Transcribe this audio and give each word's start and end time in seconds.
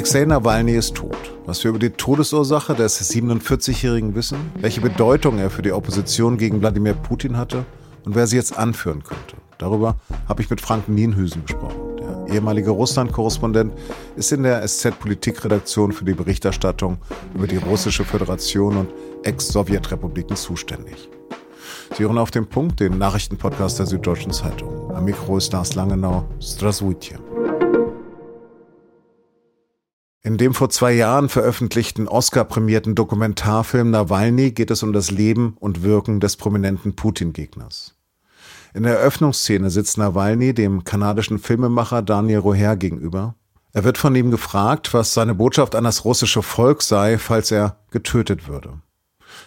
Alexei 0.00 0.24
Nawalny 0.24 0.76
ist 0.76 0.94
tot. 0.94 1.14
Was 1.44 1.62
wir 1.62 1.68
über 1.68 1.78
die 1.78 1.90
Todesursache 1.90 2.74
des 2.74 3.12
47-Jährigen 3.12 4.14
wissen, 4.14 4.38
welche 4.58 4.80
Bedeutung 4.80 5.38
er 5.38 5.50
für 5.50 5.60
die 5.60 5.72
Opposition 5.72 6.38
gegen 6.38 6.62
Wladimir 6.62 6.94
Putin 6.94 7.36
hatte 7.36 7.66
und 8.06 8.14
wer 8.14 8.26
sie 8.26 8.36
jetzt 8.36 8.56
anführen 8.56 9.02
könnte. 9.04 9.36
Darüber 9.58 9.96
habe 10.26 10.40
ich 10.40 10.48
mit 10.48 10.62
Frank 10.62 10.88
Nienhüsen 10.88 11.42
gesprochen. 11.42 11.98
Der 11.98 12.34
ehemalige 12.34 12.70
Russland-Korrespondent 12.70 13.74
ist 14.16 14.32
in 14.32 14.42
der 14.42 14.66
SZ-Politikredaktion 14.66 15.92
für 15.92 16.06
die 16.06 16.14
Berichterstattung 16.14 16.96
über 17.34 17.46
die 17.46 17.58
Russische 17.58 18.06
Föderation 18.06 18.78
und 18.78 18.88
Ex-Sowjetrepubliken 19.24 20.34
zuständig. 20.34 21.10
Sie 21.94 22.04
hören 22.04 22.16
auf 22.16 22.30
den 22.30 22.46
Punkt, 22.46 22.80
den 22.80 22.96
Nachrichtenpodcast 22.96 23.78
der 23.78 23.84
Süddeutschen 23.84 24.32
Zeitung. 24.32 24.94
Am 24.94 25.04
Mikro 25.04 25.36
ist 25.36 25.52
Lars 25.52 25.74
Langenau. 25.74 26.24
Straswitje. 26.40 27.18
In 30.30 30.36
dem 30.36 30.54
vor 30.54 30.70
zwei 30.70 30.92
Jahren 30.92 31.28
veröffentlichten 31.28 32.06
Oscar-prämierten 32.06 32.94
Dokumentarfilm 32.94 33.90
Nawalny 33.90 34.52
geht 34.52 34.70
es 34.70 34.84
um 34.84 34.92
das 34.92 35.10
Leben 35.10 35.56
und 35.58 35.82
Wirken 35.82 36.20
des 36.20 36.36
prominenten 36.36 36.94
Putin-Gegners. 36.94 37.96
In 38.72 38.84
der 38.84 39.00
Eröffnungsszene 39.00 39.70
sitzt 39.70 39.98
Nawalny 39.98 40.54
dem 40.54 40.84
kanadischen 40.84 41.40
Filmemacher 41.40 42.02
Daniel 42.02 42.38
Roher 42.38 42.76
gegenüber. 42.76 43.34
Er 43.72 43.82
wird 43.82 43.98
von 43.98 44.14
ihm 44.14 44.30
gefragt, 44.30 44.94
was 44.94 45.14
seine 45.14 45.34
Botschaft 45.34 45.74
an 45.74 45.82
das 45.82 46.04
russische 46.04 46.42
Volk 46.42 46.82
sei, 46.82 47.18
falls 47.18 47.50
er 47.50 47.78
getötet 47.90 48.46
würde. 48.46 48.74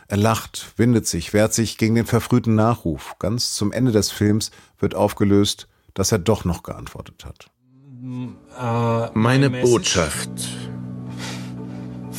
Er 0.09 0.17
lacht, 0.17 0.73
windet 0.75 1.07
sich, 1.07 1.31
wehrt 1.31 1.53
sich 1.53 1.77
gegen 1.77 1.95
den 1.95 2.05
verfrühten 2.05 2.55
Nachruf. 2.55 3.15
Ganz 3.19 3.53
zum 3.53 3.71
Ende 3.71 3.93
des 3.93 4.11
Films 4.11 4.51
wird 4.79 4.95
aufgelöst, 4.95 5.69
dass 5.93 6.11
er 6.11 6.19
doch 6.19 6.43
noch 6.43 6.61
geantwortet 6.61 7.23
hat. 7.23 7.49
Meine 9.13 9.49
Botschaft 9.49 10.29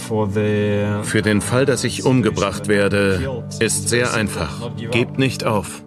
für 0.06 1.22
den 1.22 1.40
Fall, 1.40 1.66
dass 1.66 1.84
ich 1.84 2.04
umgebracht 2.04 2.68
werde, 2.68 3.46
ist 3.60 3.88
sehr 3.88 4.14
einfach. 4.14 4.70
Gebt 4.90 5.18
nicht 5.18 5.44
auf. 5.44 5.84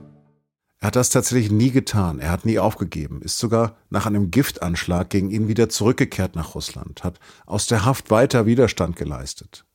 Er 0.80 0.88
hat 0.88 0.96
das 0.96 1.10
tatsächlich 1.10 1.52
nie 1.52 1.72
getan. 1.72 2.20
Er 2.20 2.30
hat 2.32 2.46
nie 2.46 2.60
aufgegeben, 2.60 3.22
ist 3.22 3.40
sogar 3.40 3.78
nach 3.90 4.06
einem 4.06 4.30
Giftanschlag 4.30 5.10
gegen 5.10 5.32
ihn 5.32 5.48
wieder 5.48 5.70
zurückgekehrt 5.70 6.36
nach 6.36 6.54
Russland, 6.54 7.04
hat 7.04 7.20
aus 7.46 7.66
der 7.66 7.84
Haft 7.84 8.12
weiter 8.12 8.46
Widerstand 8.46 8.96
geleistet. 8.96 9.66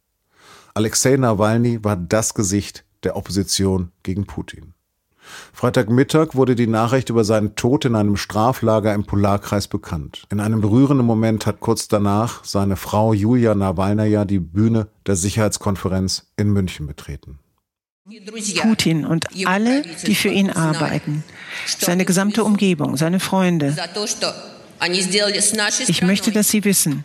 Alexei 0.75 1.17
Nawalny 1.17 1.83
war 1.85 1.97
das 1.97 2.35
Gesicht 2.35 2.85
der 3.03 3.17
Opposition 3.17 3.91
gegen 4.03 4.27
Putin. 4.27 4.75
Freitagmittag 5.53 6.35
wurde 6.35 6.57
die 6.57 6.67
Nachricht 6.67 7.11
über 7.11 7.25
seinen 7.25 7.55
Tod 7.55 7.85
in 7.85 7.95
einem 7.95 8.17
Straflager 8.17 8.95
im 8.95 9.05
Polarkreis 9.05 9.69
bekannt. 9.69 10.25
In 10.31 10.41
einem 10.41 10.61
berührenden 10.61 11.07
Moment 11.07 11.47
hat 11.47 11.61
kurz 11.61 11.89
danach 11.89 12.45
seine 12.45 12.77
Frau 12.77 13.13
Julia 13.13 13.55
Nawalnaja 13.55 14.25
die 14.25 14.41
Bühne 14.41 14.89
der 15.07 15.17
Sicherheitskonferenz 15.17 16.27
in 16.37 16.51
München 16.53 16.87
betreten. 16.87 17.39
Putin 18.61 19.07
und 19.07 19.27
alle, 19.47 19.83
die 20.07 20.15
für 20.17 20.29
ihn 20.29 20.51
arbeiten, 20.51 21.23
seine 21.79 22.05
gesamte 22.05 22.43
Umgebung, 22.43 22.97
seine 22.97 23.21
Freunde. 23.21 23.77
Ich 25.87 26.03
möchte, 26.03 26.33
dass 26.33 26.49
Sie 26.49 26.65
wissen, 26.65 27.05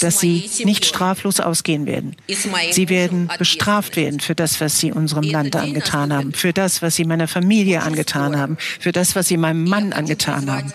dass 0.00 0.20
sie 0.20 0.48
nicht 0.64 0.84
straflos 0.84 1.40
ausgehen 1.40 1.86
werden. 1.86 2.16
Sie 2.26 2.88
werden 2.88 3.30
bestraft 3.38 3.96
werden 3.96 4.20
für 4.20 4.34
das, 4.34 4.60
was 4.60 4.78
sie 4.78 4.92
unserem 4.92 5.24
Land 5.24 5.56
angetan 5.56 6.12
haben, 6.12 6.32
für 6.32 6.52
das, 6.52 6.82
was 6.82 6.96
sie 6.96 7.04
meiner 7.04 7.28
Familie 7.28 7.82
angetan 7.82 8.38
haben, 8.38 8.56
für 8.58 8.92
das, 8.92 9.16
was 9.16 9.28
sie 9.28 9.36
meinem 9.36 9.64
Mann 9.64 9.92
angetan 9.92 10.50
haben. 10.50 10.72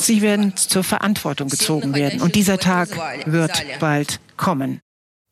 Sie 0.00 0.22
werden 0.22 0.56
zur 0.56 0.84
Verantwortung 0.84 1.48
gezogen 1.48 1.94
werden. 1.94 2.20
Und 2.20 2.34
dieser 2.34 2.58
Tag 2.58 2.88
wird 3.26 3.64
bald 3.80 4.20
kommen. 4.36 4.80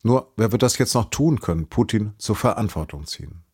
Nur, 0.03 0.33
wer 0.37 0.53
wird 0.53 0.63
das 0.63 0.77
jetzt 0.79 0.95
noch 0.95 1.09
tun 1.11 1.41
können, 1.41 1.67
Putin 1.67 2.13
zur 2.19 2.37
Verantwortung 2.37 3.07
ziehen? 3.07 3.45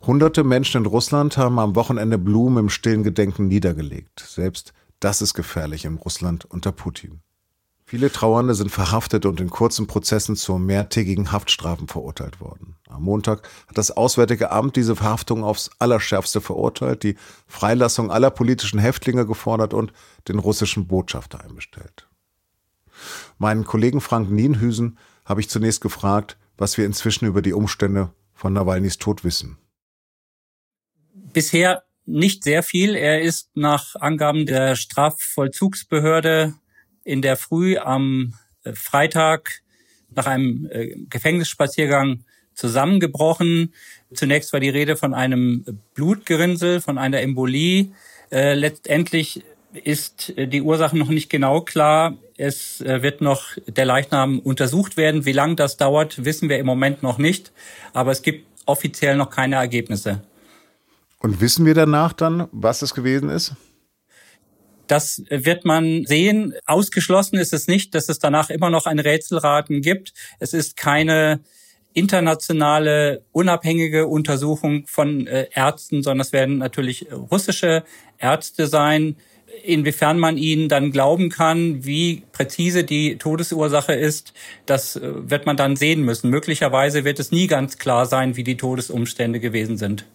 Hunderte 0.00 0.44
Menschen 0.44 0.82
in 0.82 0.86
Russland 0.86 1.36
haben 1.36 1.58
am 1.58 1.74
Wochenende 1.76 2.16
Blumen 2.16 2.64
im 2.64 2.68
stillen 2.70 3.02
Gedenken 3.02 3.48
niedergelegt. 3.48 4.24
Selbst 4.26 4.72
das 5.00 5.20
ist 5.20 5.34
gefährlich 5.34 5.84
in 5.84 5.96
Russland 5.96 6.46
unter 6.46 6.72
Putin. 6.72 7.20
Viele 7.90 8.12
Trauernde 8.12 8.54
sind 8.54 8.70
verhaftet 8.70 9.24
und 9.24 9.40
in 9.40 9.48
kurzen 9.48 9.86
Prozessen 9.86 10.36
zu 10.36 10.58
mehrtägigen 10.58 11.32
Haftstrafen 11.32 11.88
verurteilt 11.88 12.38
worden. 12.38 12.76
Am 12.86 13.02
Montag 13.02 13.48
hat 13.66 13.78
das 13.78 13.90
Auswärtige 13.90 14.50
Amt 14.50 14.76
diese 14.76 14.94
Verhaftung 14.94 15.42
aufs 15.42 15.70
Allerschärfste 15.78 16.42
verurteilt, 16.42 17.02
die 17.02 17.16
Freilassung 17.46 18.10
aller 18.10 18.30
politischen 18.30 18.78
Häftlinge 18.78 19.24
gefordert 19.24 19.72
und 19.72 19.94
den 20.28 20.38
russischen 20.38 20.86
Botschafter 20.86 21.42
einbestellt. 21.42 22.06
Meinen 23.38 23.64
Kollegen 23.64 24.02
Frank 24.02 24.30
Nienhüsen 24.30 24.98
habe 25.24 25.40
ich 25.40 25.48
zunächst 25.48 25.80
gefragt, 25.80 26.36
was 26.58 26.76
wir 26.76 26.84
inzwischen 26.84 27.24
über 27.24 27.40
die 27.40 27.54
Umstände 27.54 28.12
von 28.34 28.52
Nawalnys 28.52 28.98
Tod 28.98 29.24
wissen. 29.24 29.56
Bisher 31.14 31.84
nicht 32.04 32.44
sehr 32.44 32.62
viel. 32.62 32.94
Er 32.94 33.22
ist 33.22 33.48
nach 33.56 33.96
Angaben 33.96 34.44
der 34.44 34.76
Strafvollzugsbehörde 34.76 36.52
in 37.08 37.22
der 37.22 37.36
Früh 37.36 37.78
am 37.78 38.34
äh, 38.64 38.74
Freitag 38.74 39.62
nach 40.14 40.26
einem 40.26 40.68
äh, 40.70 40.94
Gefängnisspaziergang 41.08 42.24
zusammengebrochen. 42.54 43.72
Zunächst 44.12 44.52
war 44.52 44.60
die 44.60 44.68
Rede 44.68 44.96
von 44.96 45.14
einem 45.14 45.64
Blutgerinnsel, 45.94 46.80
von 46.80 46.98
einer 46.98 47.20
Embolie. 47.20 47.92
Äh, 48.30 48.54
letztendlich 48.54 49.42
ist 49.72 50.34
die 50.36 50.62
Ursache 50.62 50.96
noch 50.96 51.08
nicht 51.08 51.30
genau 51.30 51.60
klar. 51.60 52.16
Es 52.38 52.80
wird 52.80 53.20
noch 53.20 53.44
der 53.66 53.84
Leichnam 53.84 54.38
untersucht 54.38 54.96
werden. 54.96 55.26
Wie 55.26 55.32
lange 55.32 55.56
das 55.56 55.76
dauert, 55.76 56.24
wissen 56.24 56.48
wir 56.48 56.58
im 56.58 56.64
Moment 56.64 57.02
noch 57.02 57.18
nicht. 57.18 57.52
Aber 57.92 58.10
es 58.10 58.22
gibt 58.22 58.46
offiziell 58.64 59.16
noch 59.16 59.28
keine 59.28 59.56
Ergebnisse. 59.56 60.22
Und 61.18 61.42
wissen 61.42 61.66
wir 61.66 61.74
danach 61.74 62.14
dann, 62.14 62.48
was 62.50 62.80
es 62.80 62.94
gewesen 62.94 63.28
ist? 63.28 63.54
Das 64.88 65.22
wird 65.28 65.64
man 65.64 66.04
sehen. 66.06 66.54
Ausgeschlossen 66.66 67.38
ist 67.38 67.52
es 67.52 67.68
nicht, 67.68 67.94
dass 67.94 68.08
es 68.08 68.18
danach 68.18 68.50
immer 68.50 68.70
noch 68.70 68.86
ein 68.86 68.98
Rätselraten 68.98 69.82
gibt. 69.82 70.12
Es 70.40 70.54
ist 70.54 70.76
keine 70.76 71.40
internationale, 71.92 73.22
unabhängige 73.32 74.06
Untersuchung 74.06 74.86
von 74.86 75.26
äh, 75.26 75.46
Ärzten, 75.52 76.02
sondern 76.02 76.20
es 76.20 76.32
werden 76.32 76.58
natürlich 76.58 77.06
russische 77.12 77.84
Ärzte 78.18 78.66
sein. 78.66 79.16
Inwiefern 79.64 80.18
man 80.18 80.36
ihnen 80.36 80.68
dann 80.68 80.92
glauben 80.92 81.30
kann, 81.30 81.84
wie 81.84 82.22
präzise 82.32 82.84
die 82.84 83.16
Todesursache 83.16 83.94
ist, 83.94 84.32
das 84.66 84.96
äh, 84.96 85.30
wird 85.30 85.46
man 85.46 85.56
dann 85.56 85.76
sehen 85.76 86.02
müssen. 86.02 86.30
Möglicherweise 86.30 87.04
wird 87.04 87.18
es 87.18 87.32
nie 87.32 87.46
ganz 87.46 87.78
klar 87.78 88.06
sein, 88.06 88.36
wie 88.36 88.44
die 88.44 88.56
Todesumstände 88.56 89.40
gewesen 89.40 89.76
sind. 89.76 90.06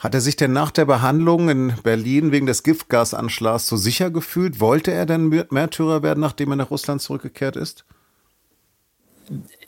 Hat 0.00 0.14
er 0.14 0.22
sich 0.22 0.34
denn 0.34 0.52
nach 0.54 0.70
der 0.70 0.86
Behandlung 0.86 1.50
in 1.50 1.74
Berlin 1.82 2.32
wegen 2.32 2.46
des 2.46 2.62
Giftgasanschlags 2.62 3.66
so 3.66 3.76
sicher 3.76 4.10
gefühlt? 4.10 4.58
Wollte 4.58 4.92
er 4.92 5.04
denn 5.04 5.28
Märtyrer 5.50 6.02
werden, 6.02 6.20
nachdem 6.20 6.52
er 6.52 6.56
nach 6.56 6.70
Russland 6.70 7.02
zurückgekehrt 7.02 7.56
ist? 7.56 7.84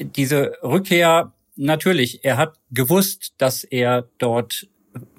Diese 0.01 0.55
Rückkehr, 0.63 1.33
natürlich, 1.57 2.25
er 2.25 2.39
hat 2.39 2.55
gewusst, 2.71 3.35
dass 3.37 3.63
er 3.63 4.09
dort 4.17 4.69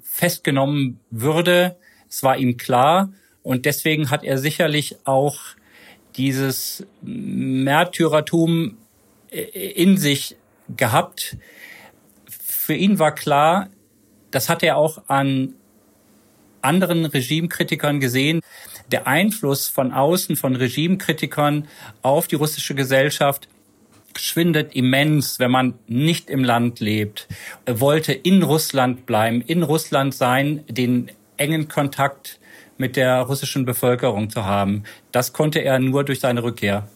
festgenommen 0.02 0.98
würde. 1.10 1.76
Es 2.08 2.24
war 2.24 2.36
ihm 2.36 2.56
klar. 2.56 3.12
Und 3.44 3.66
deswegen 3.66 4.10
hat 4.10 4.24
er 4.24 4.38
sicherlich 4.38 4.96
auch 5.04 5.38
dieses 6.16 6.84
Märtyrertum 7.02 8.78
in 9.30 9.96
sich 9.96 10.36
gehabt. 10.76 11.36
Für 12.26 12.74
ihn 12.74 12.98
war 12.98 13.14
klar, 13.14 13.68
das 14.34 14.48
hat 14.48 14.62
er 14.62 14.76
auch 14.76 15.02
an 15.06 15.54
anderen 16.60 17.04
Regimekritikern 17.04 18.00
gesehen. 18.00 18.40
Der 18.90 19.06
Einfluss 19.06 19.68
von 19.68 19.92
außen, 19.92 20.36
von 20.36 20.56
Regimekritikern 20.56 21.68
auf 22.02 22.26
die 22.26 22.36
russische 22.36 22.74
Gesellschaft 22.74 23.48
schwindet 24.16 24.74
immens, 24.74 25.38
wenn 25.38 25.50
man 25.50 25.74
nicht 25.86 26.30
im 26.30 26.42
Land 26.42 26.80
lebt. 26.80 27.28
Er 27.64 27.80
wollte 27.80 28.12
in 28.12 28.42
Russland 28.42 29.06
bleiben, 29.06 29.40
in 29.40 29.62
Russland 29.62 30.14
sein, 30.14 30.64
den 30.68 31.10
engen 31.36 31.68
Kontakt 31.68 32.38
mit 32.76 32.96
der 32.96 33.20
russischen 33.22 33.64
Bevölkerung 33.64 34.30
zu 34.30 34.44
haben. 34.44 34.84
Das 35.12 35.32
konnte 35.32 35.60
er 35.60 35.78
nur 35.78 36.04
durch 36.04 36.20
seine 36.20 36.42
Rückkehr. 36.42 36.88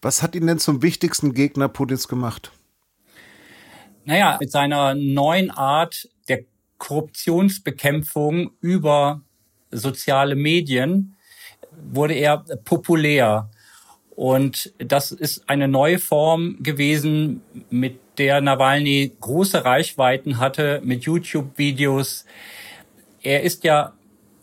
Was 0.00 0.22
hat 0.22 0.36
ihn 0.36 0.46
denn 0.46 0.58
zum 0.58 0.82
wichtigsten 0.82 1.34
Gegner 1.34 1.68
Putins 1.68 2.06
gemacht? 2.06 2.52
Naja, 4.08 4.38
mit 4.40 4.50
seiner 4.50 4.94
neuen 4.94 5.50
Art 5.50 6.08
der 6.30 6.44
Korruptionsbekämpfung 6.78 8.52
über 8.62 9.20
soziale 9.70 10.34
Medien 10.34 11.14
wurde 11.92 12.14
er 12.14 12.38
populär. 12.64 13.50
Und 14.16 14.72
das 14.78 15.12
ist 15.12 15.50
eine 15.50 15.68
neue 15.68 15.98
Form 15.98 16.56
gewesen, 16.62 17.42
mit 17.68 18.00
der 18.16 18.40
Nawalny 18.40 19.12
große 19.20 19.66
Reichweiten 19.66 20.38
hatte, 20.38 20.80
mit 20.82 21.04
YouTube-Videos. 21.04 22.24
Er 23.20 23.42
ist 23.42 23.62
ja 23.62 23.92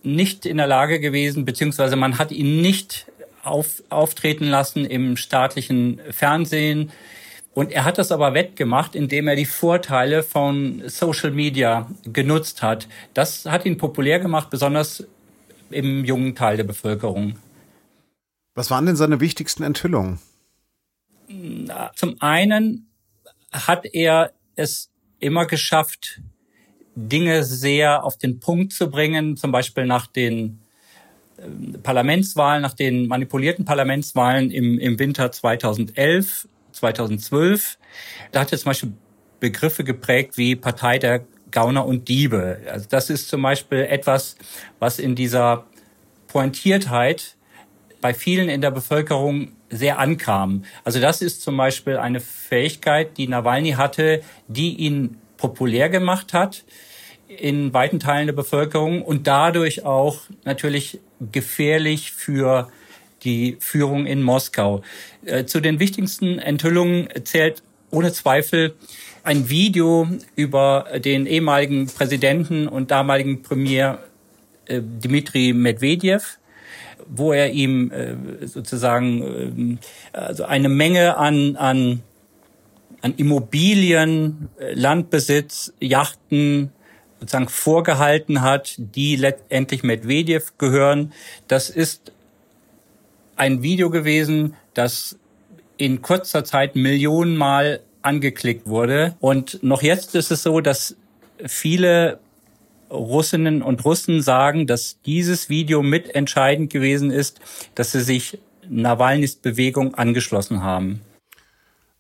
nicht 0.04 0.46
in 0.46 0.58
der 0.58 0.68
Lage 0.68 1.00
gewesen, 1.00 1.44
beziehungsweise 1.44 1.96
man 1.96 2.20
hat 2.20 2.32
ihn 2.32 2.62
nicht 2.62 3.08
auf, 3.44 3.82
auftreten 3.90 4.46
lassen 4.46 4.86
im 4.86 5.18
staatlichen 5.18 6.00
Fernsehen. 6.12 6.92
Und 7.56 7.72
er 7.72 7.86
hat 7.86 7.98
das 7.98 8.12
aber 8.12 8.34
wettgemacht, 8.34 8.96
indem 8.96 9.30
er 9.30 9.38
die 9.38 9.46
Vorteile 9.46 10.24
von 10.24 10.84
Social 10.88 11.32
Media 11.32 11.90
genutzt 12.04 12.62
hat. 12.62 12.90
Das 13.14 13.46
hat 13.46 13.66
ihn 13.66 13.78
populär 13.78 14.20
gemacht, 14.20 14.50
besonders 14.50 15.08
im 15.70 16.04
jungen 16.04 16.36
Teil 16.36 16.58
der 16.58 16.66
Bevölkerung. 16.66 17.38
Was 18.56 18.70
waren 18.72 18.86
denn 18.86 18.98
seine 18.98 19.22
wichtigsten 19.22 19.64
Enthüllungen? 19.64 20.20
Zum 21.96 22.22
einen 22.22 22.90
hat 23.54 23.86
er 23.86 24.34
es 24.58 24.92
immer 25.20 25.46
geschafft, 25.46 26.22
Dinge 26.96 27.46
sehr 27.46 28.04
auf 28.04 28.18
den 28.18 28.42
Punkt 28.42 28.74
zu 28.74 28.90
bringen, 28.90 29.38
zum 29.38 29.54
Beispiel 29.54 29.86
nach 29.86 30.08
den 30.08 30.60
ähm, 31.38 31.76
Parlamentswahlen, 31.82 32.62
nach 32.62 32.74
den 32.74 33.08
manipulierten 33.08 33.64
Parlamentswahlen 33.64 34.52
im, 34.52 34.78
im 34.78 35.00
Winter 35.00 35.32
2011, 35.32 36.48
2012. 36.76 37.78
Da 38.32 38.42
hat 38.42 38.52
er 38.52 38.58
zum 38.58 38.70
Beispiel 38.70 38.94
Begriffe 39.40 39.84
geprägt 39.84 40.38
wie 40.38 40.56
Partei 40.56 41.00
der 41.00 41.26
Gauner 41.52 41.86
und 41.86 42.08
Diebe. 42.08 42.60
Also 42.70 42.88
das 42.90 43.10
ist 43.10 43.30
zum 43.30 43.42
Beispiel 43.42 43.80
etwas, 43.80 44.36
was 44.80 45.00
in 45.00 45.16
dieser 45.16 45.66
Pointiertheit 46.28 47.36
bei 48.02 48.14
vielen 48.14 48.50
in 48.50 48.62
der 48.62 48.72
Bevölkerung 48.72 49.54
sehr 49.70 50.00
ankam. 50.00 50.66
Also 50.84 51.00
das 51.00 51.22
ist 51.22 51.42
zum 51.42 51.58
Beispiel 51.58 51.98
eine 51.98 52.20
Fähigkeit, 52.20 53.18
die 53.18 53.28
Nawalny 53.28 53.72
hatte, 53.72 54.22
die 54.48 54.76
ihn 54.76 55.18
populär 55.38 55.90
gemacht 55.90 56.34
hat 56.34 56.66
in 57.28 57.74
weiten 57.74 58.00
Teilen 58.00 58.28
der 58.28 58.34
Bevölkerung 58.34 59.02
und 59.02 59.28
dadurch 59.28 59.84
auch 59.84 60.22
natürlich 60.44 61.00
gefährlich 61.32 62.12
für 62.12 62.70
die 63.26 63.58
Führung 63.60 64.06
in 64.06 64.22
Moskau. 64.22 64.82
Äh, 65.26 65.46
zu 65.46 65.60
den 65.60 65.80
wichtigsten 65.80 66.40
Enthüllungen 66.40 67.10
zählt 67.24 67.64
ohne 67.92 68.14
Zweifel 68.14 68.76
ein 69.24 69.50
Video 69.50 70.08
über 70.36 70.86
den 71.04 71.26
ehemaligen 71.26 71.88
Präsidenten 71.88 72.68
und 72.68 72.92
damaligen 72.92 73.42
Premier 73.42 74.00
äh, 74.68 74.82
Dmitri 74.82 75.54
Medvedev, 75.54 76.38
wo 77.08 77.34
er 77.34 77.52
ihm 77.52 77.92
äh, 77.92 78.48
sozusagen 78.48 79.80
also 80.14 80.46
eine 80.46 80.70
Menge 80.70 81.18
an, 81.18 81.56
an, 81.56 82.02
an 83.02 83.14
Immobilien, 83.18 84.50
Landbesitz, 84.60 85.74
Yachten, 85.80 86.72
sozusagen 87.20 87.50
vorgehalten 87.50 88.42
hat, 88.42 88.76
die 88.78 89.16
letztendlich 89.16 89.84
Medvedev 89.84 90.54
gehören. 90.58 91.14
Das 91.48 91.70
ist 91.70 92.12
ein 93.36 93.62
Video 93.62 93.90
gewesen, 93.90 94.56
das 94.74 95.18
in 95.78 96.02
kurzer 96.02 96.44
Zeit 96.44 96.76
Millionenmal 96.76 97.82
angeklickt 98.02 98.68
wurde. 98.68 99.16
Und 99.20 99.62
noch 99.64 99.82
jetzt 99.82 100.16
ist 100.16 100.32
es 100.32 100.44
so, 100.44 100.62
dass 100.62 100.96
viele 101.46 102.20
Russinnen 102.90 103.62
und 103.62 103.84
Russen 103.84 104.22
sagen, 104.22 104.68
dass 104.68 105.02
dieses 105.02 105.50
Video 105.50 105.82
mitentscheidend 105.82 106.72
gewesen 106.72 107.12
ist, 107.12 107.40
dass 107.74 107.92
sie 107.92 108.02
sich 108.02 108.40
Nawalnys 108.70 109.36
Bewegung 109.36 109.96
angeschlossen 109.96 110.64
haben. 110.64 111.02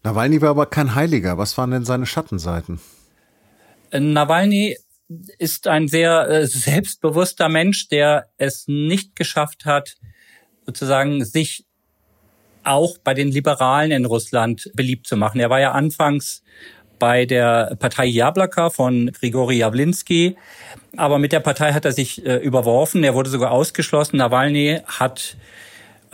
Nawalny 0.04 0.42
war 0.42 0.50
aber 0.50 0.68
kein 0.68 0.94
Heiliger. 0.96 1.38
Was 1.38 1.58
waren 1.58 1.72
denn 1.72 1.86
seine 1.86 2.06
Schattenseiten? 2.06 2.80
Nawalny 3.92 4.78
ist 5.38 5.68
ein 5.68 5.88
sehr 5.88 6.28
äh, 6.30 6.48
selbstbewusster 6.48 7.50
Mensch, 7.50 7.88
der 7.90 8.28
es 8.38 8.66
nicht 8.68 9.16
geschafft 9.16 9.66
hat, 9.66 9.96
sozusagen 10.66 11.24
sich 11.24 11.66
auch 12.64 12.98
bei 12.98 13.14
den 13.14 13.32
Liberalen 13.32 13.92
in 13.92 14.06
Russland 14.06 14.72
beliebt 14.74 15.08
zu 15.08 15.18
machen. 15.18 15.40
Er 15.40 15.50
war 15.50 15.60
ja 15.60 15.72
anfangs 15.72 16.44
bei 16.98 17.26
der 17.26 17.76
Partei 17.78 18.06
Jablaka 18.06 18.70
von 18.70 19.12
Grigori 19.12 19.58
Jawlinski, 19.58 20.38
aber 20.98 21.20
mit 21.20 21.32
der 21.32 21.42
Partei 21.42 21.74
hat 21.74 21.86
er 21.86 21.92
sich 21.92 22.26
äh, 22.26 22.38
überworfen. 22.38 23.04
Er 23.04 23.14
wurde 23.14 23.30
sogar 23.30 23.52
ausgeschlossen. 23.52 24.18
Nawalny 24.18 24.80
hat 24.86 25.36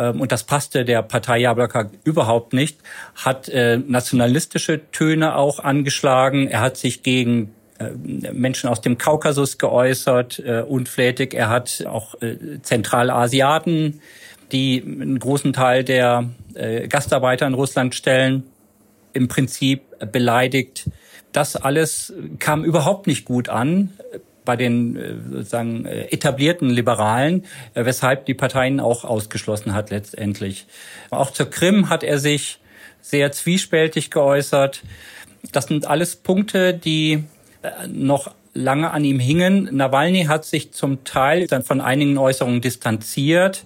ähm, 0.01 0.21
und 0.21 0.31
das 0.31 0.43
passte 0.43 0.85
der 0.85 1.03
Partei 1.03 1.39
Jablaka 1.39 1.91
überhaupt 2.03 2.53
nicht, 2.53 2.79
hat 3.15 3.49
äh, 3.49 3.77
nationalistische 3.77 4.81
Töne 4.91 5.35
auch 5.35 5.59
angeschlagen. 5.59 6.47
Er 6.47 6.61
hat 6.61 6.77
sich 6.77 7.03
gegen 7.03 7.53
äh, 7.79 7.91
Menschen 8.31 8.69
aus 8.69 8.81
dem 8.81 8.97
Kaukasus 8.97 9.57
geäußert, 9.57 10.39
äh, 10.39 10.61
unflätig. 10.61 11.33
Er 11.33 11.49
hat 11.49 11.83
auch 11.87 12.19
äh, 12.21 12.61
Zentralasiaten, 12.61 14.01
die 14.51 14.81
einen 14.81 15.19
großen 15.19 15.53
Teil 15.53 15.83
der 15.83 16.29
äh, 16.53 16.87
Gastarbeiter 16.87 17.47
in 17.47 17.53
Russland 17.53 17.95
stellen, 17.95 18.43
im 19.13 19.27
Prinzip 19.27 19.81
beleidigt. 20.11 20.89
Das 21.31 21.55
alles 21.55 22.13
kam 22.39 22.63
überhaupt 22.63 23.07
nicht 23.07 23.25
gut 23.25 23.49
an 23.49 23.91
bei 24.45 24.55
den 24.55 24.95
äh, 24.95 25.15
sozusagen 25.31 25.85
äh, 25.85 26.05
etablierten 26.11 26.69
Liberalen, 26.69 27.45
äh, 27.73 27.85
weshalb 27.85 28.25
die 28.25 28.33
Parteien 28.33 28.79
auch 28.79 29.03
ausgeschlossen 29.05 29.73
hat 29.73 29.91
letztendlich. 29.91 30.65
Auch 31.09 31.31
zur 31.31 31.49
Krim 31.49 31.89
hat 31.89 32.03
er 32.03 32.19
sich 32.19 32.59
sehr 33.01 33.31
zwiespältig 33.31 34.11
geäußert. 34.11 34.83
Das 35.51 35.65
sind 35.65 35.87
alles 35.87 36.15
Punkte, 36.15 36.73
die 36.73 37.23
noch 37.87 38.31
lange 38.53 38.91
an 38.91 39.03
ihm 39.03 39.19
hingen. 39.19 39.69
Nawalny 39.71 40.25
hat 40.25 40.45
sich 40.45 40.71
zum 40.71 41.03
Teil 41.03 41.47
dann 41.47 41.63
von 41.63 41.81
einigen 41.81 42.17
Äußerungen 42.19 42.61
distanziert. 42.61 43.63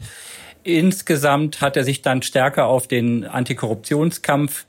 Insgesamt 0.66 1.62
hat 1.62 1.78
er 1.78 1.84
sich 1.84 2.02
dann 2.02 2.24
stärker 2.24 2.66
auf 2.66 2.88
den 2.88 3.24
Antikorruptionskampf 3.24 4.66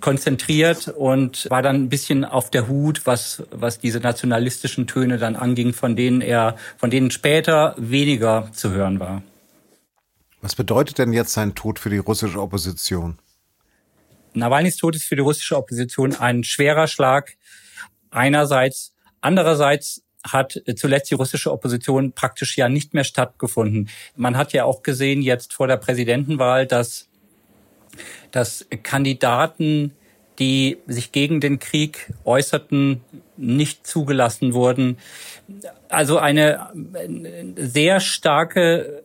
konzentriert 0.00 0.86
und 0.86 1.50
war 1.50 1.60
dann 1.60 1.74
ein 1.74 1.88
bisschen 1.88 2.24
auf 2.24 2.50
der 2.50 2.68
Hut, 2.68 3.04
was, 3.04 3.42
was 3.50 3.80
diese 3.80 3.98
nationalistischen 3.98 4.86
Töne 4.86 5.18
dann 5.18 5.34
anging, 5.34 5.72
von 5.72 5.96
denen 5.96 6.20
er, 6.20 6.54
von 6.76 6.88
denen 6.88 7.10
später 7.10 7.74
weniger 7.76 8.48
zu 8.52 8.70
hören 8.70 9.00
war. 9.00 9.22
Was 10.40 10.54
bedeutet 10.54 10.98
denn 10.98 11.12
jetzt 11.12 11.32
sein 11.32 11.56
Tod 11.56 11.80
für 11.80 11.90
die 11.90 11.98
russische 11.98 12.40
Opposition? 12.40 13.18
Nawalnys 14.32 14.76
Tod 14.76 14.94
ist 14.94 15.06
für 15.06 15.16
die 15.16 15.22
russische 15.22 15.56
Opposition 15.56 16.14
ein 16.14 16.44
schwerer 16.44 16.86
Schlag 16.86 17.36
einerseits. 18.12 18.94
Andererseits 19.20 20.04
hat 20.24 20.60
zuletzt 20.76 21.10
die 21.10 21.14
russische 21.14 21.52
Opposition 21.52 22.12
praktisch 22.12 22.56
ja 22.56 22.68
nicht 22.68 22.94
mehr 22.94 23.04
stattgefunden. 23.04 23.88
Man 24.16 24.36
hat 24.36 24.52
ja 24.52 24.64
auch 24.64 24.82
gesehen 24.82 25.22
jetzt 25.22 25.52
vor 25.52 25.66
der 25.66 25.76
Präsidentenwahl, 25.76 26.66
dass, 26.66 27.08
dass 28.30 28.66
Kandidaten, 28.82 29.92
die 30.38 30.78
sich 30.86 31.12
gegen 31.12 31.40
den 31.40 31.58
Krieg 31.58 32.12
äußerten, 32.24 33.00
nicht 33.36 33.86
zugelassen 33.86 34.52
wurden. 34.52 34.98
Also 35.88 36.18
eine 36.18 36.70
sehr 37.56 38.00
starke 38.00 39.02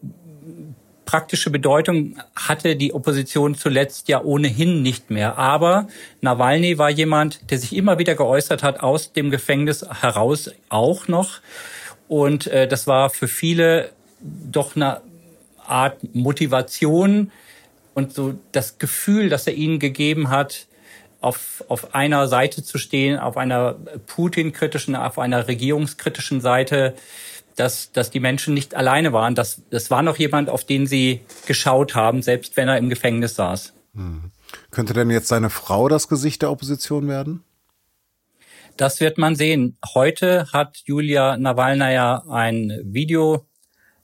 praktische 1.06 1.50
Bedeutung 1.50 2.18
hatte 2.36 2.76
die 2.76 2.94
Opposition 2.94 3.56
zuletzt 3.56 4.10
ja 4.10 4.22
ohnehin 4.24 4.82
nicht 4.82 5.10
mehr. 5.10 5.38
Aber 5.38 5.88
Nawalny 6.22 6.78
war 6.78 6.90
jemand, 6.90 7.52
der 7.52 7.60
sich 7.60 7.76
immer 7.76 8.00
wieder 8.00 8.16
geäußert 8.16 8.64
hat, 8.64 8.82
aus 8.82 9.14
dem 9.14 9.32
Gefängnis 9.32 9.86
heraus 10.02 10.52
auch 10.70 11.08
noch. 11.08 11.40
Und 12.08 12.48
äh, 12.48 12.68
das 12.68 12.88
war 12.88 13.10
für 13.10 13.28
viele 13.28 13.92
doch 14.20 14.76
eine 14.76 15.02
Art 15.66 15.98
Motivation 16.14 17.32
und 17.94 18.14
so 18.14 18.36
das 18.52 18.78
Gefühl, 18.78 19.30
das 19.30 19.48
er 19.48 19.54
ihnen 19.54 19.80
gegeben 19.80 20.30
hat, 20.30 20.68
auf, 21.22 21.64
auf 21.70 21.96
einer 21.96 22.28
Seite 22.28 22.64
zu 22.64 22.78
stehen, 22.78 23.18
auf 23.18 23.38
einer 23.38 23.76
Putin-kritischen, 24.06 24.96
auf 24.96 25.18
einer 25.18 25.48
regierungskritischen 25.48 26.40
Seite 26.40 26.94
dass, 27.56 27.92
dass 27.92 28.12
die 28.12 28.20
Menschen 28.20 28.54
nicht 28.54 28.76
alleine 28.76 29.14
waren. 29.14 29.36
Das, 29.36 29.62
das 29.70 29.90
war 29.90 30.04
noch 30.04 30.18
jemand, 30.18 30.50
auf 30.50 30.64
den 30.64 30.88
sie 30.88 31.22
geschaut 31.46 31.96
haben, 31.96 32.22
selbst 32.22 32.58
wenn 32.58 32.68
er 32.68 32.78
im 32.78 32.90
Gefängnis 32.90 33.36
saß. 33.36 33.74
Hm. 33.96 34.32
Könnte 34.72 34.94
denn 34.94 35.10
jetzt 35.10 35.28
seine 35.28 35.50
Frau 35.50 35.88
das 35.88 36.08
Gesicht 36.08 36.42
der 36.42 36.52
Opposition 36.52 37.08
werden? 37.08 37.44
Das 38.78 39.00
wird 39.00 39.18
man 39.18 39.36
sehen. 39.36 39.78
Heute 39.94 40.52
hat 40.52 40.82
Julia 40.86 41.38
Nawalnaja 41.38 42.24
ein 42.30 42.78
Video 42.84 43.46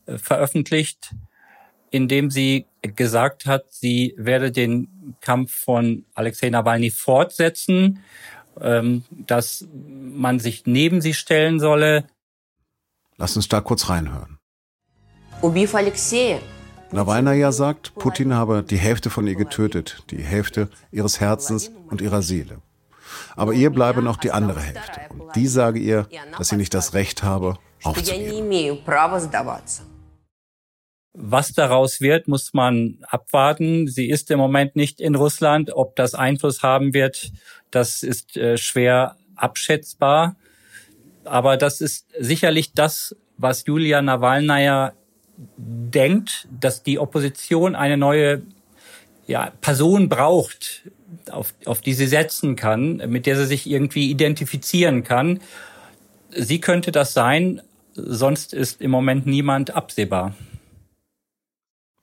äh, 0.05 0.17
veröffentlicht, 0.17 1.13
in 1.89 2.07
dem 2.07 2.31
sie 2.31 2.67
gesagt 2.81 3.45
hat, 3.45 3.65
sie 3.69 4.15
werde 4.17 4.51
den 4.51 5.15
Kampf 5.19 5.53
von 5.53 6.05
Alexei 6.13 6.49
Nawalny 6.49 6.89
fortsetzen, 6.89 7.99
ähm, 8.59 9.03
dass 9.11 9.67
man 9.73 10.39
sich 10.39 10.65
neben 10.65 11.01
sie 11.01 11.13
stellen 11.13 11.59
solle, 11.59 12.05
Lass 13.21 13.35
uns 13.35 13.47
da 13.47 13.61
kurz 13.61 13.87
reinhören. 13.87 14.39
Nawalnaja 16.91 17.51
sagt, 17.51 17.93
Putin 17.93 18.33
habe 18.33 18.63
die 18.63 18.79
Hälfte 18.79 19.11
von 19.11 19.27
ihr 19.27 19.35
getötet, 19.35 20.03
die 20.09 20.23
Hälfte 20.23 20.69
ihres 20.91 21.19
Herzens 21.19 21.69
und 21.91 22.01
ihrer 22.01 22.23
Seele. 22.23 22.63
Aber 23.35 23.53
ihr 23.53 23.69
bleibe 23.69 24.01
noch 24.01 24.17
die 24.17 24.31
andere 24.31 24.61
Hälfte. 24.61 25.01
Und 25.11 25.35
die 25.35 25.45
sage 25.45 25.77
ihr, 25.77 26.07
dass 26.35 26.47
sie 26.49 26.55
nicht 26.55 26.73
das 26.73 26.95
Recht 26.95 27.21
habe, 27.21 27.59
aufzugeben. 27.83 28.79
Was 31.13 31.53
daraus 31.53 32.01
wird, 32.01 32.27
muss 32.27 32.55
man 32.55 32.97
abwarten. 33.07 33.87
Sie 33.87 34.09
ist 34.09 34.31
im 34.31 34.39
Moment 34.39 34.75
nicht 34.75 34.99
in 34.99 35.13
Russland. 35.13 35.71
Ob 35.75 35.95
das 35.95 36.15
Einfluss 36.15 36.63
haben 36.63 36.95
wird, 36.95 37.31
das 37.69 38.01
ist 38.01 38.35
äh, 38.35 38.57
schwer 38.57 39.15
abschätzbar. 39.35 40.35
Aber 41.23 41.57
das 41.57 41.81
ist 41.81 42.07
sicherlich 42.19 42.73
das, 42.73 43.15
was 43.37 43.65
Julia 43.65 44.01
Nawalnaja 44.01 44.93
denkt, 45.57 46.47
dass 46.59 46.83
die 46.83 46.99
Opposition 46.99 47.75
eine 47.75 47.97
neue 47.97 48.43
ja, 49.27 49.51
Person 49.61 50.09
braucht, 50.09 50.89
auf, 51.29 51.53
auf 51.65 51.81
die 51.81 51.93
sie 51.93 52.07
setzen 52.07 52.55
kann, 52.55 52.97
mit 53.07 53.25
der 53.25 53.37
sie 53.37 53.45
sich 53.45 53.69
irgendwie 53.69 54.09
identifizieren 54.09 55.03
kann. 55.03 55.39
Sie 56.35 56.61
könnte 56.61 56.91
das 56.91 57.13
sein, 57.13 57.61
sonst 57.93 58.53
ist 58.53 58.81
im 58.81 58.91
Moment 58.91 59.25
niemand 59.25 59.75
absehbar. 59.75 60.33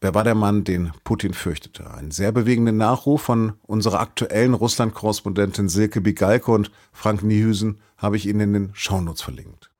Wer 0.00 0.14
war 0.14 0.23
der 0.23 0.37
Mann, 0.37 0.62
den 0.62 0.93
Putin 1.02 1.35
fürchtete? 1.35 1.93
Ein 1.93 2.12
sehr 2.12 2.31
bewegender 2.31 2.71
Nachruf 2.71 3.23
von 3.23 3.55
unserer 3.62 3.99
aktuellen 3.99 4.55
Russland-Korrespondentin 4.55 5.69
Silke 5.69 6.00
Bigalke 6.00 6.52
und 6.52 6.71
Frank 6.93 7.25
Niehüsen 7.25 7.81
habe 7.97 8.17
ich 8.17 8.28
Ihnen 8.28 8.40
in 8.40 8.52
den 8.52 8.71
Shownotes 8.75 9.23
verlinkt. 9.23 9.73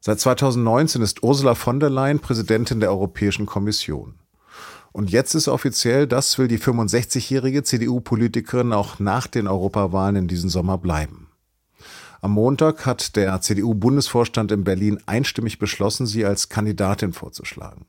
Seit 0.00 0.20
2019 0.20 1.00
ist 1.00 1.22
Ursula 1.22 1.54
von 1.54 1.80
der 1.80 1.88
Leyen 1.88 2.20
Präsidentin 2.20 2.80
der 2.80 2.90
Europäischen 2.90 3.46
Kommission. 3.46 4.16
Und 4.92 5.10
jetzt 5.10 5.34
ist 5.34 5.48
offiziell, 5.48 6.06
das 6.06 6.38
will 6.38 6.48
die 6.48 6.58
65-jährige 6.58 7.62
CDU-Politikerin 7.62 8.74
auch 8.74 8.98
nach 8.98 9.26
den 9.26 9.48
Europawahlen 9.48 10.16
in 10.16 10.28
diesem 10.28 10.50
Sommer 10.50 10.76
bleiben. 10.76 11.28
Am 12.26 12.32
Montag 12.32 12.86
hat 12.86 13.14
der 13.14 13.40
CDU-Bundesvorstand 13.40 14.50
in 14.50 14.64
Berlin 14.64 14.98
einstimmig 15.06 15.60
beschlossen, 15.60 16.08
sie 16.08 16.24
als 16.24 16.48
Kandidatin 16.48 17.12
vorzuschlagen. 17.12 17.86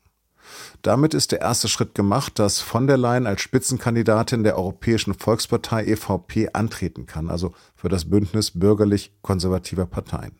Damit 0.80 1.12
ist 1.12 1.32
der 1.32 1.40
erste 1.40 1.66
Schritt 1.66 1.96
gemacht, 1.96 2.38
dass 2.38 2.60
von 2.60 2.86
der 2.86 2.98
Leyen 2.98 3.26
als 3.26 3.40
Spitzenkandidatin 3.40 4.44
der 4.44 4.56
Europäischen 4.56 5.14
Volkspartei 5.14 5.86
EVP 5.86 6.50
antreten 6.52 7.06
kann, 7.06 7.30
also 7.30 7.52
für 7.74 7.88
das 7.88 8.08
Bündnis 8.08 8.52
bürgerlich-konservativer 8.52 9.86
Parteien. 9.86 10.38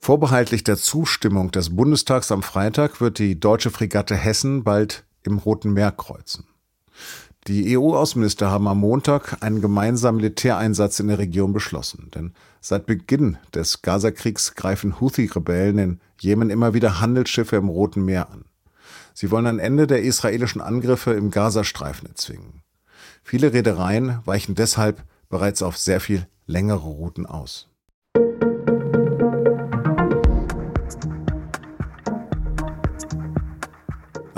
Vorbehaltlich 0.00 0.64
der 0.64 0.78
Zustimmung 0.78 1.50
des 1.50 1.76
Bundestags 1.76 2.32
am 2.32 2.42
Freitag 2.42 3.02
wird 3.02 3.18
die 3.18 3.38
deutsche 3.38 3.70
Fregatte 3.70 4.16
Hessen 4.16 4.64
bald 4.64 5.04
im 5.22 5.36
Roten 5.36 5.74
Meer 5.74 5.92
kreuzen. 5.92 6.46
Die 7.50 7.76
EU-Außenminister 7.76 8.48
haben 8.48 8.68
am 8.68 8.78
Montag 8.78 9.38
einen 9.42 9.60
gemeinsamen 9.60 10.18
Militäreinsatz 10.18 11.00
in 11.00 11.08
der 11.08 11.18
Region 11.18 11.52
beschlossen. 11.52 12.08
Denn 12.14 12.32
seit 12.60 12.86
Beginn 12.86 13.38
des 13.52 13.82
Gazakriegs 13.82 14.54
greifen 14.54 15.00
Houthi-Rebellen 15.00 15.78
in 15.78 16.00
Jemen 16.20 16.48
immer 16.48 16.74
wieder 16.74 17.00
Handelsschiffe 17.00 17.56
im 17.56 17.68
Roten 17.68 18.04
Meer 18.04 18.30
an. 18.30 18.44
Sie 19.14 19.32
wollen 19.32 19.48
ein 19.48 19.58
Ende 19.58 19.88
der 19.88 20.02
israelischen 20.02 20.60
Angriffe 20.60 21.10
im 21.14 21.32
Gazastreifen 21.32 22.08
erzwingen. 22.08 22.62
Viele 23.24 23.52
Reedereien 23.52 24.20
weichen 24.24 24.54
deshalb 24.54 25.02
bereits 25.28 25.60
auf 25.60 25.76
sehr 25.76 25.98
viel 25.98 26.28
längere 26.46 26.86
Routen 26.86 27.26
aus. 27.26 27.69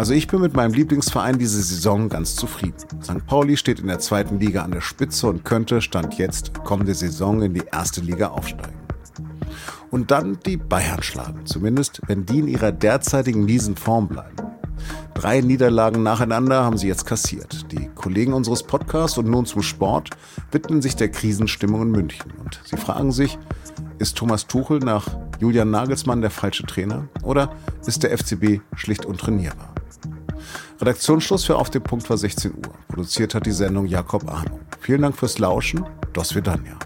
Also 0.02 0.14
ich 0.14 0.26
bin 0.26 0.40
mit 0.40 0.54
meinem 0.54 0.74
Lieblingsverein 0.74 1.38
diese 1.38 1.62
Saison 1.62 2.08
ganz 2.08 2.34
zufrieden. 2.34 2.74
St. 3.00 3.24
Pauli 3.24 3.56
steht 3.56 3.78
in 3.78 3.86
der 3.86 4.00
zweiten 4.00 4.40
Liga 4.40 4.64
an 4.64 4.72
der 4.72 4.80
Spitze 4.80 5.28
und 5.28 5.44
könnte, 5.44 5.80
Stand 5.80 6.14
jetzt, 6.18 6.52
kommende 6.64 6.92
Saison 6.92 7.40
in 7.40 7.54
die 7.54 7.62
erste 7.70 8.00
Liga 8.00 8.30
aufsteigen. 8.30 8.80
Und 9.92 10.10
dann 10.10 10.40
die 10.44 10.56
Bayern 10.56 11.04
schlagen, 11.04 11.46
zumindest 11.46 12.00
wenn 12.08 12.26
die 12.26 12.40
in 12.40 12.48
ihrer 12.48 12.72
derzeitigen 12.72 13.44
miesen 13.44 13.76
Form 13.76 14.08
bleiben. 14.08 14.34
Drei 15.14 15.40
Niederlagen 15.40 16.02
nacheinander 16.02 16.64
haben 16.64 16.78
sie 16.78 16.88
jetzt 16.88 17.06
kassiert. 17.06 17.70
Die 17.70 17.88
Kollegen 17.94 18.32
unseres 18.32 18.64
Podcasts 18.64 19.18
und 19.18 19.30
nun 19.30 19.46
zum 19.46 19.62
Sport 19.62 20.10
widmen 20.50 20.82
sich 20.82 20.96
der 20.96 21.12
Krisenstimmung 21.12 21.82
in 21.82 21.90
München. 21.92 22.32
Und 22.42 22.60
sie 22.64 22.76
fragen 22.76 23.12
sich, 23.12 23.38
ist 24.00 24.16
Thomas 24.16 24.48
Tuchel 24.48 24.80
nach 24.80 25.06
Julian 25.38 25.70
Nagelsmann 25.70 26.22
der 26.22 26.30
falsche 26.32 26.66
Trainer 26.66 27.06
oder 27.22 27.54
ist 27.86 28.02
der 28.02 28.18
FCB 28.18 28.62
schlicht 28.74 29.06
untrainierbar? 29.06 29.71
Redaktionsschluss 30.80 31.44
für 31.44 31.56
Auf 31.56 31.70
den 31.70 31.82
Punkt 31.82 32.08
war 32.10 32.16
16 32.16 32.52
Uhr. 32.52 32.74
Produziert 32.88 33.34
hat 33.34 33.46
die 33.46 33.52
Sendung 33.52 33.86
Jakob 33.86 34.28
Arno. 34.28 34.58
Vielen 34.80 35.02
Dank 35.02 35.16
fürs 35.16 35.38
Lauschen. 35.38 35.84
Dos 36.12 36.34
Vidania. 36.34 36.78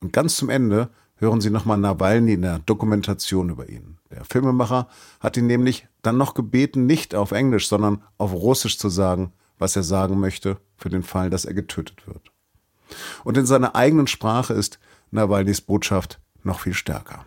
Und 0.00 0.12
ganz 0.12 0.36
zum 0.36 0.48
Ende 0.48 0.90
hören 1.16 1.40
Sie 1.40 1.50
nochmal 1.50 1.78
Nawalny 1.78 2.32
in 2.32 2.42
der 2.42 2.60
Dokumentation 2.60 3.50
über 3.50 3.68
ihn. 3.68 3.98
Der 4.10 4.24
Filmemacher 4.24 4.88
hat 5.20 5.36
ihn 5.36 5.46
nämlich 5.46 5.86
dann 6.02 6.16
noch 6.16 6.34
gebeten, 6.34 6.86
nicht 6.86 7.14
auf 7.14 7.32
Englisch, 7.32 7.68
sondern 7.68 8.02
auf 8.16 8.32
Russisch 8.32 8.78
zu 8.78 8.88
sagen, 8.88 9.32
was 9.58 9.76
er 9.76 9.82
sagen 9.82 10.18
möchte, 10.18 10.56
für 10.76 10.88
den 10.88 11.02
Fall, 11.02 11.28
dass 11.28 11.44
er 11.44 11.54
getötet 11.54 12.06
wird. 12.06 12.32
Und 13.22 13.36
in 13.36 13.46
seiner 13.46 13.76
eigenen 13.76 14.06
Sprache 14.06 14.54
ist 14.54 14.80
Nawalnys 15.10 15.60
Botschaft 15.60 16.18
noch 16.44 16.60
viel 16.60 16.74
stärker. 16.74 17.24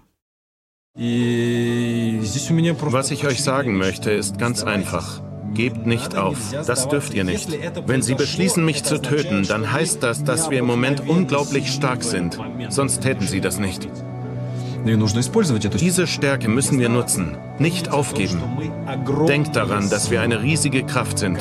Was 2.91 3.11
ich 3.11 3.25
euch 3.25 3.43
sagen 3.43 3.77
möchte, 3.77 4.11
ist 4.11 4.37
ganz 4.37 4.63
einfach. 4.63 5.21
Gebt 5.53 5.85
nicht 5.85 6.15
auf. 6.15 6.37
Das 6.65 6.87
dürft 6.87 7.13
ihr 7.13 7.23
nicht. 7.23 7.49
Wenn 7.87 8.01
Sie 8.01 8.15
beschließen, 8.15 8.63
mich 8.63 8.83
zu 8.83 9.01
töten, 9.01 9.43
dann 9.47 9.71
heißt 9.71 10.01
das, 10.01 10.23
dass 10.23 10.49
wir 10.49 10.59
im 10.59 10.65
Moment 10.65 11.07
unglaublich 11.07 11.71
stark 11.71 12.03
sind. 12.03 12.39
Sonst 12.69 13.01
täten 13.01 13.27
Sie 13.27 13.41
das 13.41 13.59
nicht. 13.59 13.87
Diese 14.85 16.07
Stärke 16.07 16.49
müssen 16.49 16.79
wir 16.79 16.89
nutzen, 16.89 17.37
nicht 17.57 17.89
aufgeben. 17.89 18.41
Denkt 19.27 19.55
daran, 19.55 19.89
dass 19.89 20.11
wir 20.11 20.21
eine 20.21 20.41
riesige 20.41 20.83
Kraft 20.83 21.17
sind 21.19 21.39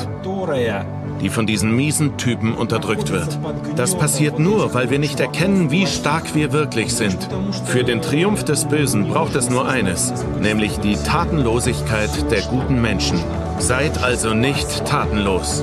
die 1.23 1.31
von 1.31 1.47
diesen 1.47 1.75
miesen 1.75 2.19
Typen 2.19 2.55
unterdrückt 2.55 3.11
wird. 3.11 3.39
Das 3.77 3.97
passiert 3.97 4.39
nur, 4.39 4.75
weil 4.75 4.91
wir 4.91 4.99
nicht 4.99 5.21
erkennen, 5.21 5.71
wie 5.71 5.87
stark 5.87 6.35
wir 6.35 6.53
wirklich 6.53 6.93
sind. 6.95 7.29
Für 7.67 7.85
den 7.85 8.03
Triumph 8.03 8.45
des 8.45 8.67
Bösen 8.67 9.09
braucht 9.09 9.37
es 9.37 9.49
nur 9.49 9.69
eines, 9.69 10.13
nämlich 10.41 10.79
die 10.79 10.97
Tatenlosigkeit 10.97 12.11
der 12.31 12.43
guten 12.43 12.83
Menschen. 12.83 13.19
Seid 13.59 14.03
also 14.03 14.35
nicht 14.35 14.85
tatenlos. 14.85 15.63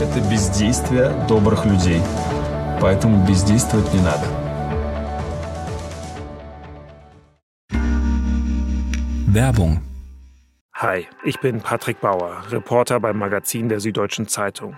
Werbung 9.27 9.81
Hi, 10.81 11.05
ich 11.25 11.37
bin 11.41 11.59
Patrick 11.59 11.99
Bauer, 11.99 12.41
Reporter 12.51 13.01
beim 13.01 13.17
Magazin 13.17 13.67
der 13.67 13.81
Süddeutschen 13.81 14.29
Zeitung. 14.29 14.77